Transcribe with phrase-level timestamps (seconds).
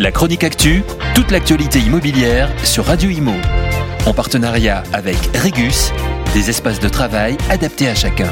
[0.00, 0.82] La chronique actu,
[1.14, 3.34] toute l'actualité immobilière sur Radio Imo.
[4.06, 5.92] En partenariat avec Regus,
[6.34, 8.28] des espaces de travail adaptés à chacun.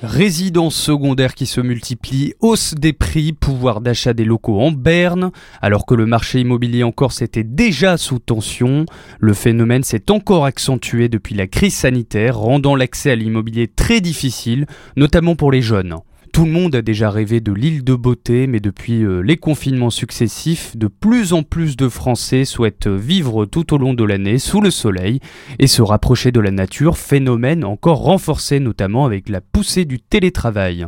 [0.00, 5.32] Résidences secondaires qui se multiplient, hausse des prix, pouvoir d'achat des locaux en berne.
[5.60, 8.86] Alors que le marché immobilier en Corse était déjà sous tension,
[9.18, 14.66] le phénomène s'est encore accentué depuis la crise sanitaire, rendant l'accès à l'immobilier très difficile,
[14.96, 15.96] notamment pour les jeunes.
[16.32, 19.90] Tout le monde a déjà rêvé de l'île de beauté, mais depuis euh, les confinements
[19.90, 24.60] successifs, de plus en plus de Français souhaitent vivre tout au long de l'année sous
[24.60, 25.20] le soleil
[25.58, 30.86] et se rapprocher de la nature, phénomène encore renforcé notamment avec la poussée du télétravail.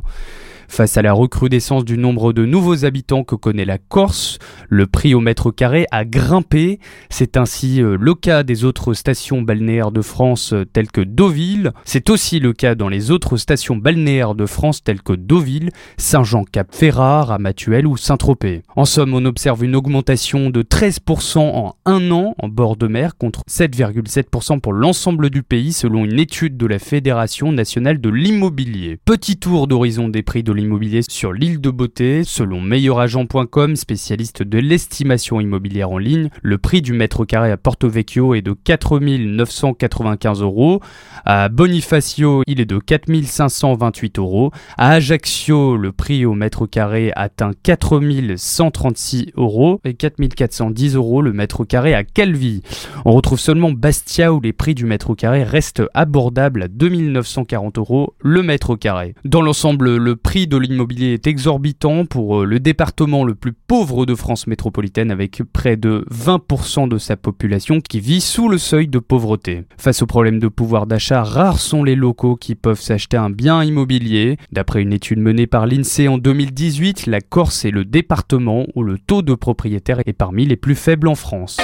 [0.70, 4.38] Face à la recrudescence du nombre de nouveaux habitants que connaît la Corse,
[4.68, 6.78] le prix au mètre carré a grimpé.
[7.10, 11.72] C'est ainsi euh, le cas des autres stations balnéaires de France euh, telles que Deauville.
[11.84, 17.34] C'est aussi le cas dans les autres stations balnéaires de France telles que Deauville, Saint-Jean-Cap-Ferrat,
[17.34, 18.62] Amatuel ou Saint-Tropez.
[18.76, 23.16] En somme, on observe une augmentation de 13% en un an en bord de mer
[23.16, 29.00] contre 7,7% pour l'ensemble du pays selon une étude de la Fédération nationale de l'immobilier.
[29.04, 32.22] Petit tour d'horizon des prix de immobilier sur l'île de Beauté.
[32.24, 37.88] Selon meilleuragent.com, spécialiste de l'estimation immobilière en ligne, le prix du mètre carré à Porto
[37.88, 40.80] Vecchio est de 4 995 euros.
[41.24, 44.50] À Bonifacio, il est de 4 528 euros.
[44.76, 48.00] À Ajaccio, le prix au mètre carré atteint 4
[48.36, 52.62] 136 euros et 4 410 euros le mètre carré à Calvi.
[53.04, 57.78] On retrouve seulement Bastia où les prix du mètre carré restent abordables à 2 940
[57.78, 59.14] euros le mètre carré.
[59.24, 64.04] Dans l'ensemble, le prix de l'immobilier est exorbitant pour euh, le département le plus pauvre
[64.04, 68.88] de France métropolitaine avec près de 20% de sa population qui vit sous le seuil
[68.88, 69.62] de pauvreté.
[69.78, 73.64] Face au problème de pouvoir d'achat, rares sont les locaux qui peuvent s'acheter un bien
[73.64, 74.36] immobilier.
[74.52, 78.98] D'après une étude menée par l'INSEE en 2018, la Corse est le département où le
[78.98, 81.58] taux de propriétaires est parmi les plus faibles en France.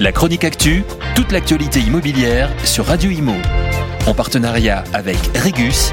[0.00, 0.84] La chronique actu,
[1.14, 3.34] toute l'actualité immobilière sur Radio Imo.
[4.06, 5.92] En partenariat avec Regus,